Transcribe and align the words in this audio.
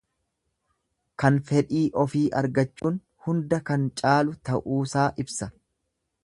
Kan 1.23 1.35
fedhii 1.49 1.83
ofii 2.03 2.23
argachuun 2.39 2.97
hunda 3.27 3.61
kan 3.69 3.87
caalu 4.03 4.35
ta'uusaa 4.51 5.05
ibsa. 5.27 5.51